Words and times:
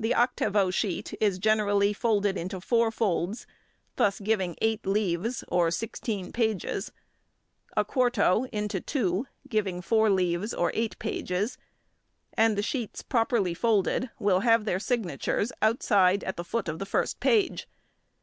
The 0.00 0.14
octavo 0.14 0.70
sheet 0.70 1.12
is 1.20 1.38
generally 1.38 1.92
folded 1.92 2.38
into 2.38 2.58
4 2.58 2.90
folds, 2.90 3.46
thus 3.96 4.18
giving 4.18 4.56
8 4.62 4.86
leaves 4.86 5.44
or 5.48 5.70
16 5.70 6.32
pages; 6.32 6.90
a 7.76 7.84
quarto, 7.84 8.46
into 8.50 8.80
2, 8.80 9.26
giving 9.46 9.82
4 9.82 10.08
leaves 10.08 10.54
or 10.54 10.70
8 10.72 10.98
pages, 10.98 11.58
and 12.32 12.56
the 12.56 12.62
sheets 12.62 13.02
properly 13.02 13.52
folded, 13.52 14.08
will 14.18 14.40
have 14.40 14.64
their 14.64 14.80
signatures 14.80 15.52
outside 15.60 16.24
at 16.24 16.38
the 16.38 16.44
foot 16.44 16.68
of 16.68 16.78
the 16.78 16.86
first 16.86 17.20
page. 17.20 17.68